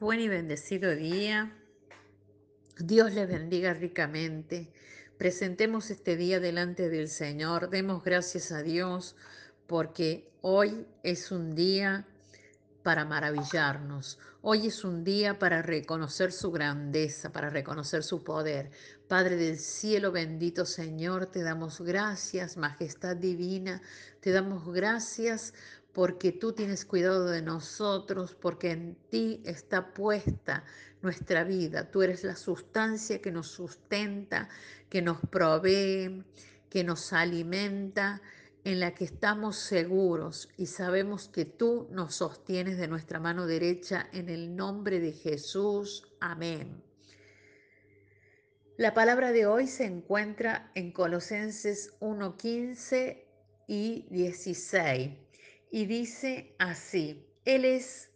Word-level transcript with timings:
Buen 0.00 0.18
y 0.20 0.28
bendecido 0.28 0.96
día. 0.96 1.54
Dios 2.78 3.12
les 3.12 3.28
bendiga 3.28 3.74
ricamente. 3.74 4.72
Presentemos 5.18 5.90
este 5.90 6.16
día 6.16 6.40
delante 6.40 6.88
del 6.88 7.06
Señor. 7.08 7.68
Demos 7.68 8.02
gracias 8.02 8.50
a 8.50 8.62
Dios 8.62 9.14
porque 9.66 10.32
hoy 10.40 10.86
es 11.02 11.30
un 11.30 11.54
día 11.54 12.06
para 12.82 13.04
maravillarnos. 13.04 14.18
Hoy 14.40 14.68
es 14.68 14.84
un 14.86 15.04
día 15.04 15.38
para 15.38 15.60
reconocer 15.60 16.32
su 16.32 16.50
grandeza, 16.50 17.30
para 17.30 17.50
reconocer 17.50 18.02
su 18.02 18.24
poder. 18.24 18.70
Padre 19.06 19.36
del 19.36 19.58
cielo, 19.58 20.12
bendito 20.12 20.64
Señor, 20.64 21.26
te 21.26 21.42
damos 21.42 21.82
gracias, 21.82 22.56
majestad 22.56 23.16
divina, 23.16 23.82
te 24.20 24.30
damos 24.30 24.72
gracias 24.72 25.52
porque 25.92 26.32
tú 26.32 26.52
tienes 26.52 26.84
cuidado 26.84 27.26
de 27.26 27.42
nosotros, 27.42 28.34
porque 28.34 28.70
en 28.70 28.96
ti 29.10 29.42
está 29.44 29.92
puesta 29.92 30.64
nuestra 31.02 31.44
vida. 31.44 31.90
Tú 31.90 32.02
eres 32.02 32.24
la 32.24 32.36
sustancia 32.36 33.20
que 33.20 33.32
nos 33.32 33.48
sustenta, 33.48 34.48
que 34.88 35.02
nos 35.02 35.18
provee, 35.30 36.24
que 36.68 36.84
nos 36.84 37.12
alimenta, 37.12 38.22
en 38.62 38.78
la 38.78 38.94
que 38.94 39.04
estamos 39.04 39.56
seguros 39.56 40.50
y 40.58 40.66
sabemos 40.66 41.28
que 41.28 41.46
tú 41.46 41.88
nos 41.90 42.16
sostienes 42.16 42.76
de 42.76 42.88
nuestra 42.88 43.18
mano 43.18 43.46
derecha 43.46 44.08
en 44.12 44.28
el 44.28 44.54
nombre 44.54 45.00
de 45.00 45.12
Jesús. 45.12 46.06
Amén. 46.20 46.82
La 48.76 48.92
palabra 48.92 49.32
de 49.32 49.46
hoy 49.46 49.66
se 49.66 49.84
encuentra 49.84 50.70
en 50.74 50.92
Colosenses 50.92 51.98
1.15 52.00 53.24
y 53.66 54.06
16 54.10 55.29
y 55.70 55.86
dice 55.86 56.54
así, 56.58 57.24
Él 57.44 57.64
es 57.64 58.10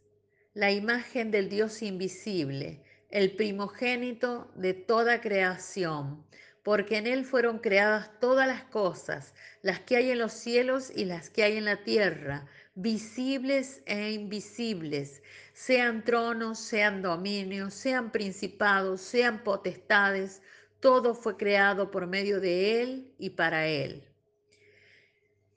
la 0.55 0.73
imagen 0.73 1.31
del 1.31 1.49
Dios 1.49 1.83
invisible, 1.83 2.83
el 3.11 3.37
primogénito 3.37 4.51
de 4.57 4.75
toda 4.75 5.21
creación, 5.21 6.25
porque 6.65 6.97
en 6.97 7.07
Él 7.07 7.25
fueron 7.25 7.59
creadas 7.59 8.11
todas 8.21 8.49
las 8.49 8.65
cosas, 8.65 9.35
las 9.63 9.81
que 9.81 9.97
hay 9.97 10.11
en 10.11 10.19
los 10.19 10.33
cielos 10.33 10.91
y 10.95 11.05
las 11.05 11.31
que 11.31 11.45
hay 11.45 11.57
en 11.57 11.65
la 11.65 11.85
tierra, 11.85 12.47
visibles 12.75 13.83
e 13.87 14.13
invisibles, 14.13 15.23
sean 15.53 16.05
tronos, 16.05 16.59
sean 16.59 17.03
dominios, 17.03 17.75
sean 17.75 18.11
principados, 18.11 19.01
sean 19.01 19.45
potestades, 19.45 20.43
todo 20.81 21.15
fue 21.15 21.37
creado 21.37 21.91
por 21.91 22.07
medio 22.07 22.41
de 22.41 22.83
Él 22.83 23.15
y 23.19 23.31
para 23.31 23.69
Él. 23.69 24.14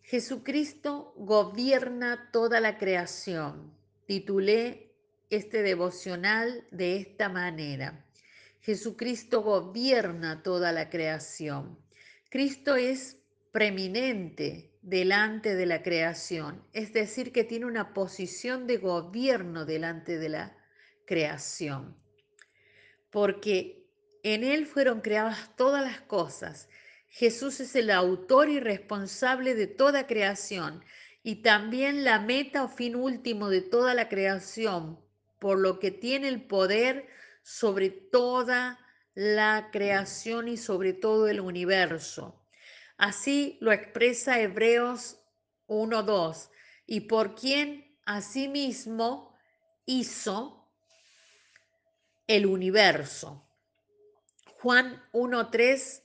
Jesucristo 0.07 1.13
gobierna 1.17 2.29
toda 2.31 2.61
la 2.61 2.77
creación. 2.77 3.73
Titulé 4.05 4.95
este 5.29 5.63
devocional 5.63 6.65
de 6.71 6.95
esta 6.95 7.27
manera. 7.27 8.05
Jesucristo 8.61 9.41
gobierna 9.41 10.43
toda 10.43 10.71
la 10.71 10.89
creación. 10.89 11.77
Cristo 12.29 12.77
es 12.77 13.17
preeminente 13.51 14.71
delante 14.81 15.55
de 15.55 15.65
la 15.65 15.83
creación, 15.83 16.63
es 16.71 16.93
decir, 16.93 17.33
que 17.33 17.43
tiene 17.43 17.65
una 17.65 17.93
posición 17.93 18.65
de 18.65 18.77
gobierno 18.77 19.65
delante 19.65 20.17
de 20.17 20.29
la 20.29 20.57
creación. 21.05 21.97
Porque 23.09 23.85
en 24.23 24.45
Él 24.45 24.67
fueron 24.67 25.01
creadas 25.01 25.53
todas 25.57 25.83
las 25.83 25.99
cosas 25.99 26.69
Jesús 27.09 27.59
es 27.59 27.75
el 27.75 27.89
autor 27.89 28.49
y 28.49 28.59
responsable 28.59 29.55
de 29.55 29.67
toda 29.67 30.07
creación 30.07 30.83
y 31.23 31.41
también 31.41 32.03
la 32.03 32.19
meta 32.19 32.63
o 32.63 32.69
fin 32.69 32.95
último 32.95 33.49
de 33.49 33.61
toda 33.61 33.93
la 33.93 34.07
creación, 34.07 34.99
por 35.39 35.59
lo 35.59 35.79
que 35.79 35.91
tiene 35.91 36.27
el 36.27 36.43
poder 36.43 37.07
sobre 37.43 37.89
toda 37.89 38.79
la 39.13 39.69
creación 39.71 40.47
y 40.47 40.57
sobre 40.57 40.93
todo 40.93 41.27
el 41.27 41.39
universo. 41.39 42.39
Así 42.97 43.57
lo 43.61 43.71
expresa 43.71 44.39
Hebreos 44.39 45.17
1.2, 45.67 46.49
y 46.85 47.01
por 47.01 47.35
quien 47.35 47.97
asimismo 48.05 49.37
hizo 49.85 50.69
el 52.27 52.45
universo. 52.45 53.47
Juan 54.59 55.03
1.3 55.13 56.03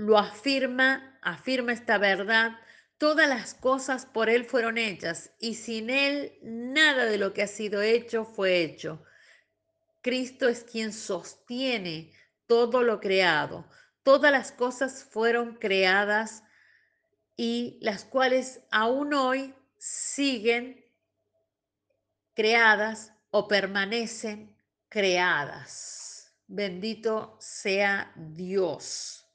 lo 0.00 0.16
afirma, 0.16 1.18
afirma 1.20 1.74
esta 1.74 1.98
verdad. 1.98 2.52
Todas 2.96 3.28
las 3.28 3.52
cosas 3.52 4.06
por 4.06 4.30
Él 4.30 4.46
fueron 4.46 4.78
hechas 4.78 5.30
y 5.38 5.56
sin 5.56 5.90
Él 5.90 6.38
nada 6.42 7.04
de 7.04 7.18
lo 7.18 7.34
que 7.34 7.42
ha 7.42 7.46
sido 7.46 7.82
hecho 7.82 8.24
fue 8.24 8.62
hecho. 8.62 9.04
Cristo 10.00 10.48
es 10.48 10.64
quien 10.64 10.94
sostiene 10.94 12.12
todo 12.46 12.82
lo 12.82 12.98
creado. 12.98 13.68
Todas 14.02 14.32
las 14.32 14.52
cosas 14.52 15.04
fueron 15.04 15.56
creadas 15.56 16.44
y 17.36 17.78
las 17.82 18.04
cuales 18.04 18.60
aún 18.70 19.12
hoy 19.12 19.54
siguen 19.76 20.82
creadas 22.32 23.12
o 23.30 23.46
permanecen 23.46 24.56
creadas. 24.88 26.32
Bendito 26.46 27.36
sea 27.38 28.10
Dios. 28.16 29.29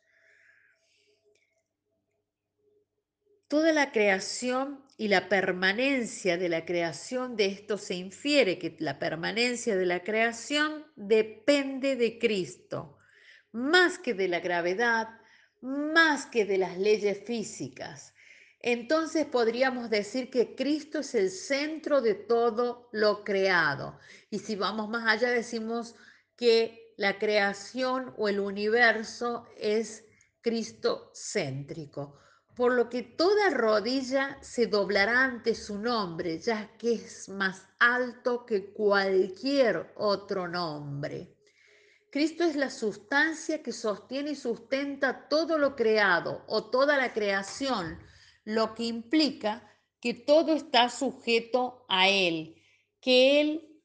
Toda 3.55 3.71
la 3.71 3.93
creación 3.93 4.83
y 4.97 5.07
la 5.07 5.29
permanencia 5.29 6.35
de 6.35 6.49
la 6.49 6.65
creación, 6.65 7.37
de 7.37 7.45
esto 7.45 7.77
se 7.77 7.95
infiere 7.95 8.59
que 8.59 8.75
la 8.79 8.99
permanencia 8.99 9.77
de 9.77 9.85
la 9.85 10.03
creación 10.03 10.85
depende 10.97 11.95
de 11.95 12.19
Cristo, 12.19 12.97
más 13.53 13.97
que 13.97 14.13
de 14.13 14.27
la 14.27 14.41
gravedad, 14.41 15.07
más 15.61 16.25
que 16.25 16.43
de 16.43 16.57
las 16.57 16.77
leyes 16.77 17.23
físicas. 17.25 18.13
Entonces 18.59 19.25
podríamos 19.25 19.89
decir 19.89 20.29
que 20.29 20.53
Cristo 20.53 20.99
es 20.99 21.15
el 21.15 21.31
centro 21.31 22.01
de 22.01 22.13
todo 22.13 22.89
lo 22.91 23.23
creado. 23.23 23.97
Y 24.29 24.39
si 24.39 24.57
vamos 24.57 24.89
más 24.89 25.07
allá, 25.07 25.29
decimos 25.29 25.95
que 26.35 26.93
la 26.97 27.17
creación 27.19 28.13
o 28.17 28.27
el 28.27 28.41
universo 28.41 29.47
es 29.57 30.03
Cristo 30.41 31.13
céntrico 31.15 32.19
por 32.55 32.73
lo 32.73 32.89
que 32.89 33.03
toda 33.03 33.49
rodilla 33.49 34.37
se 34.41 34.67
doblará 34.67 35.25
ante 35.25 35.53
su 35.55 35.77
nombre, 35.77 36.39
ya 36.39 36.77
que 36.77 36.93
es 36.93 37.27
más 37.27 37.67
alto 37.79 38.45
que 38.45 38.71
cualquier 38.71 39.93
otro 39.97 40.47
nombre. 40.47 41.35
Cristo 42.09 42.45
es 42.45 42.55
la 42.55 42.69
sustancia 42.69 43.61
que 43.61 43.73
sostiene 43.73 44.31
y 44.31 44.35
sustenta 44.35 45.27
todo 45.27 45.57
lo 45.57 45.75
creado 45.75 46.45
o 46.47 46.69
toda 46.69 46.95
la 46.95 47.11
creación, 47.11 47.99
lo 48.45 48.73
que 48.73 48.83
implica 48.83 49.69
que 49.99 50.13
todo 50.13 50.53
está 50.53 50.89
sujeto 50.89 51.85
a 51.89 52.07
Él, 52.07 52.55
que 53.01 53.41
Él 53.41 53.81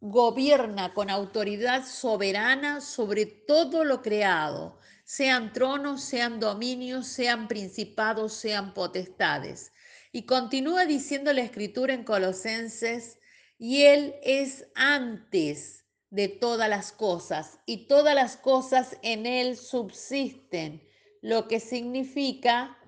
gobierna 0.00 0.92
con 0.92 1.08
autoridad 1.08 1.86
soberana 1.86 2.82
sobre 2.82 3.24
todo 3.24 3.84
lo 3.84 4.02
creado 4.02 4.79
sean 5.10 5.52
tronos, 5.52 6.02
sean 6.02 6.38
dominios, 6.38 7.08
sean 7.08 7.48
principados, 7.48 8.32
sean 8.32 8.72
potestades. 8.72 9.72
Y 10.12 10.22
continúa 10.22 10.84
diciendo 10.84 11.32
la 11.32 11.40
escritura 11.40 11.94
en 11.94 12.04
Colosenses, 12.04 13.18
y 13.58 13.82
Él 13.82 14.14
es 14.22 14.68
antes 14.76 15.84
de 16.10 16.28
todas 16.28 16.68
las 16.68 16.92
cosas, 16.92 17.58
y 17.66 17.88
todas 17.88 18.14
las 18.14 18.36
cosas 18.36 18.98
en 19.02 19.26
Él 19.26 19.56
subsisten, 19.56 20.80
lo 21.22 21.48
que 21.48 21.58
significa 21.58 22.78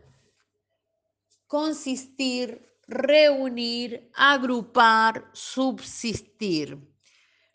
consistir, 1.49 2.73
reunir, 2.87 4.13
agrupar, 4.15 5.29
subsistir. 5.33 6.79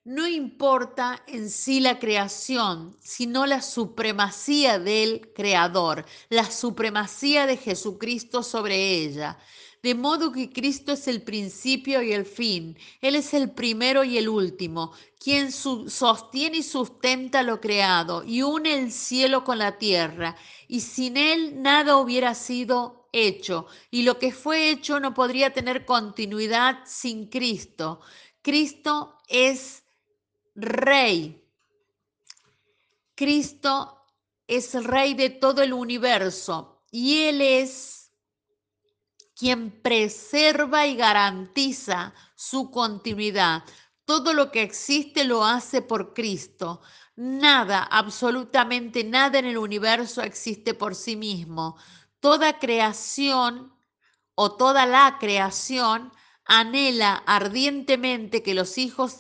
No 0.07 0.25
importa 0.25 1.21
en 1.27 1.49
sí 1.49 1.81
la 1.81 1.99
creación, 1.99 2.95
sino 3.01 3.45
la 3.45 3.61
supremacía 3.61 4.79
del 4.79 5.33
Creador, 5.35 6.05
la 6.29 6.49
supremacía 6.49 7.45
de 7.45 7.57
Jesucristo 7.57 8.41
sobre 8.41 9.03
ella. 9.03 9.37
De 9.83 9.95
modo 9.95 10.31
que 10.31 10.49
Cristo 10.49 10.93
es 10.93 11.09
el 11.09 11.23
principio 11.23 12.01
y 12.01 12.13
el 12.13 12.25
fin. 12.25 12.77
Él 13.01 13.15
es 13.15 13.33
el 13.33 13.51
primero 13.51 14.05
y 14.05 14.17
el 14.17 14.29
último, 14.29 14.93
quien 15.19 15.51
sostiene 15.51 16.59
y 16.59 16.63
sustenta 16.63 17.43
lo 17.43 17.59
creado 17.59 18.23
y 18.23 18.43
une 18.43 18.75
el 18.75 18.93
cielo 18.93 19.43
con 19.43 19.57
la 19.57 19.77
tierra. 19.77 20.37
Y 20.69 20.79
sin 20.79 21.17
Él 21.17 21.61
nada 21.61 21.97
hubiera 21.97 22.33
sido 22.33 23.09
hecho. 23.11 23.67
Y 23.91 24.03
lo 24.03 24.19
que 24.19 24.31
fue 24.31 24.69
hecho 24.69 25.01
no 25.01 25.13
podría 25.13 25.51
tener 25.51 25.83
continuidad 25.83 26.77
sin 26.85 27.27
Cristo. 27.27 27.99
Cristo 28.41 29.17
es 29.27 29.83
rey. 30.57 31.43
Cristo 33.15 34.05
es 34.47 34.75
el 34.75 34.83
rey 34.83 35.13
de 35.13 35.29
todo 35.29 35.61
el 35.61 35.71
universo 35.71 36.83
y 36.91 37.23
Él 37.23 37.41
es 37.41 38.11
quien 39.35 39.69
preserva 39.81 40.87
y 40.87 40.95
garantiza 40.95 42.13
su 42.35 42.71
continuidad. 42.71 43.63
Todo 44.03 44.33
lo 44.33 44.51
que 44.51 44.63
existe 44.63 45.23
lo 45.23 45.45
hace 45.45 45.81
por 45.81 46.13
Cristo. 46.13 46.81
Nada, 47.15 47.83
absolutamente 47.83 49.03
nada 49.03 49.39
en 49.39 49.45
el 49.45 49.57
universo 49.57 50.21
existe 50.21 50.73
por 50.73 50.95
sí 50.95 51.15
mismo. 51.15 51.77
Toda 52.19 52.57
creación 52.57 53.73
o 54.33 54.55
toda 54.55 54.85
la 54.85 55.17
creación 55.19 56.11
anhela 56.47 57.23
ardientemente 57.25 58.43
que, 58.43 58.51
a 58.51 58.55
los 58.55 58.77
hijos 58.77 59.19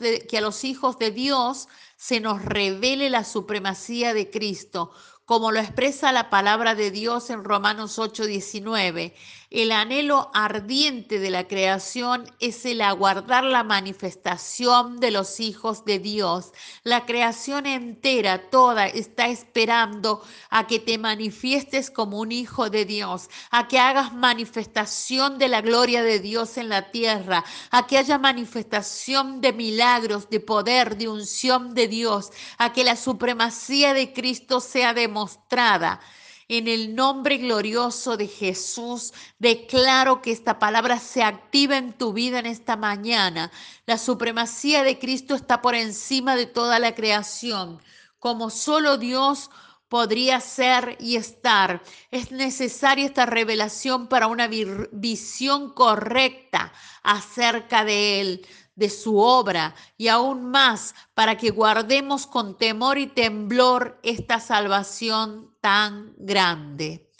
de 0.99 1.11
Dios 1.11 1.67
se 1.95 2.19
nos 2.19 2.43
revele 2.43 3.09
la 3.09 3.23
supremacía 3.23 4.13
de 4.13 4.29
Cristo, 4.29 4.91
como 5.25 5.51
lo 5.51 5.59
expresa 5.59 6.11
la 6.11 6.29
palabra 6.29 6.73
de 6.73 6.91
Dios 6.91 7.29
en 7.29 7.43
Romanos 7.43 7.99
8:19. 7.99 9.13
El 9.49 9.71
anhelo 9.71 10.29
ardiente 10.33 11.19
de 11.19 11.29
la 11.29 11.47
creación 11.47 12.29
es 12.41 12.65
el 12.65 12.81
aguardar 12.81 13.45
la 13.45 13.63
manifestación 13.63 14.99
de 14.99 15.09
los 15.09 15.39
hijos 15.39 15.85
de 15.85 15.99
Dios. 15.99 16.51
La 16.83 17.05
creación 17.05 17.65
entera, 17.65 18.49
toda, 18.49 18.87
está 18.87 19.29
esperando 19.29 20.21
a 20.49 20.67
que 20.67 20.79
te 20.79 20.97
manifiestes 20.97 21.89
como 21.89 22.19
un 22.19 22.33
hijo 22.33 22.69
de 22.69 22.83
Dios, 22.83 23.29
a 23.49 23.69
que 23.69 23.79
hagas 23.79 24.13
manifestación 24.13 25.37
de 25.37 25.47
la 25.47 25.61
gloria 25.61 26.03
de 26.03 26.19
Dios 26.19 26.57
en 26.57 26.67
la 26.67 26.91
tierra, 26.91 27.45
a 27.71 27.87
que 27.87 27.97
haya 27.97 28.17
manifestación 28.17 29.39
de 29.39 29.53
milagros, 29.53 30.29
de 30.29 30.41
poder, 30.41 30.97
de 30.97 31.07
unción 31.07 31.73
de 31.73 31.87
Dios, 31.87 32.31
a 32.57 32.73
que 32.73 32.83
la 32.83 32.97
supremacía 32.97 33.93
de 33.93 34.11
Cristo 34.11 34.59
sea 34.59 34.93
demostrada. 34.93 36.01
En 36.49 36.69
el 36.69 36.95
nombre 36.95 37.37
glorioso 37.37 38.15
de 38.15 38.27
Jesús, 38.27 39.13
declaro 39.37 40.21
que 40.21 40.31
esta 40.31 40.59
palabra 40.59 40.97
se 40.97 41.21
activa 41.21 41.75
en 41.75 41.91
tu 41.91 42.13
vida 42.13 42.39
en 42.39 42.45
esta 42.45 42.77
mañana. 42.77 43.51
La 43.85 43.97
supremacía 43.97 44.83
de 44.83 44.97
Cristo 44.97 45.35
está 45.35 45.61
por 45.61 45.75
encima 45.75 46.37
de 46.37 46.45
toda 46.45 46.79
la 46.79 46.95
creación, 46.95 47.81
como 48.17 48.49
solo 48.49 48.97
Dios 48.97 49.49
podría 49.89 50.39
ser 50.39 50.95
y 51.01 51.17
estar. 51.17 51.81
Es 52.11 52.31
necesaria 52.31 53.05
esta 53.05 53.25
revelación 53.25 54.07
para 54.07 54.27
una 54.27 54.47
visión 54.47 55.73
correcta 55.73 56.71
acerca 57.03 57.83
de 57.83 58.21
Él 58.21 58.47
de 58.77 58.89
su 58.89 59.17
obra 59.17 59.75
y 59.97 60.07
aún 60.07 60.49
más 60.51 60.95
para 61.15 61.35
que 61.35 61.49
guardemos 61.49 62.27
con 62.27 62.57
temor 62.57 62.99
y 62.99 63.07
temblor 63.07 63.99
esta 64.03 64.39
salvación 64.39 65.51
tan 65.59 66.13
grande. 66.17 67.11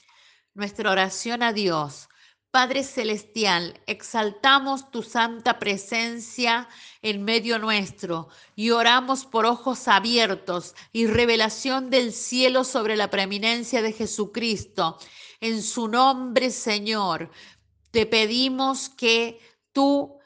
Nuestra 0.54 0.92
oración 0.92 1.42
a 1.44 1.52
Dios. 1.52 2.10
Padre 2.52 2.84
Celestial, 2.84 3.82
exaltamos 3.88 4.90
tu 4.92 5.04
santa 5.04 5.60
presencia 5.60 6.70
en 7.02 7.24
medio 7.24 7.60
nuestro 7.60 8.30
y 8.56 8.70
oramos 8.70 9.26
por 9.26 9.46
ojos 9.46 9.88
abiertos 9.88 10.76
y 10.94 11.08
revelación 11.08 11.90
del 11.90 12.14
cielo 12.14 12.64
sobre 12.64 12.96
la 12.96 13.10
preeminencia 13.10 13.82
de 13.82 13.94
Jesucristo. 13.94 14.98
En 15.42 15.62
su 15.62 15.88
nombre, 15.88 16.52
Señor, 16.52 17.32
te 17.92 18.06
pedimos 18.06 18.90
que 18.90 19.40
tú 19.72 20.17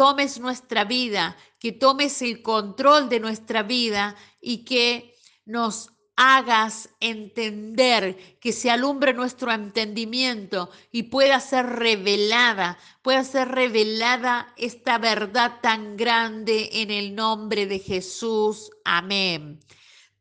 tomes 0.00 0.40
nuestra 0.40 0.84
vida, 0.84 1.36
que 1.58 1.72
tomes 1.72 2.22
el 2.22 2.40
control 2.40 3.10
de 3.10 3.20
nuestra 3.20 3.62
vida 3.62 4.16
y 4.40 4.64
que 4.64 5.14
nos 5.44 5.90
hagas 6.16 6.88
entender, 7.00 8.38
que 8.40 8.52
se 8.52 8.70
alumbre 8.70 9.12
nuestro 9.12 9.52
entendimiento 9.52 10.70
y 10.90 11.02
pueda 11.02 11.38
ser 11.38 11.66
revelada, 11.66 12.78
pueda 13.02 13.24
ser 13.24 13.48
revelada 13.48 14.54
esta 14.56 14.96
verdad 14.96 15.60
tan 15.60 15.98
grande 15.98 16.70
en 16.80 16.90
el 16.90 17.14
nombre 17.14 17.66
de 17.66 17.78
Jesús. 17.78 18.70
Amén. 18.86 19.60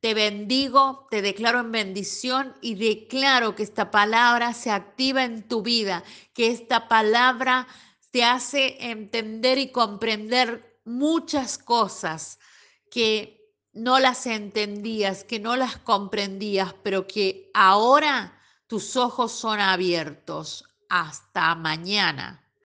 Te 0.01 0.13
bendigo, 0.13 1.07
te 1.09 1.21
declaro 1.21 1.61
en 1.61 1.71
bendición 1.71 2.53
y 2.61 2.75
declaro 2.75 3.55
que 3.55 3.63
esta 3.63 3.91
palabra 3.91 4.53
se 4.53 4.71
activa 4.71 5.23
en 5.23 5.47
tu 5.47 5.61
vida, 5.61 6.03
que 6.33 6.51
esta 6.51 6.89
palabra 6.89 7.65
te 8.11 8.23
hace 8.23 8.91
entender 8.91 9.57
y 9.57 9.71
comprender 9.71 10.81
muchas 10.85 11.57
cosas 11.57 12.39
que 12.89 13.39
no 13.73 13.99
las 13.99 14.25
entendías, 14.25 15.23
que 15.23 15.39
no 15.39 15.55
las 15.55 15.77
comprendías, 15.77 16.73
pero 16.83 17.07
que 17.07 17.51
ahora 17.53 18.39
tus 18.67 18.95
ojos 18.95 19.31
son 19.31 19.59
abiertos. 19.59 20.65
Hasta 20.89 21.53
mañana. 21.55 22.48